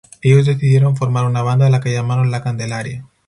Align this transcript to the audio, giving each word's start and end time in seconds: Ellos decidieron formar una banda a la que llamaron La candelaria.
Ellos 0.23 0.47
decidieron 0.47 0.95
formar 0.97 1.25
una 1.25 1.43
banda 1.43 1.67
a 1.67 1.69
la 1.69 1.79
que 1.79 1.93
llamaron 1.93 2.31
La 2.31 2.41
candelaria. 2.41 3.05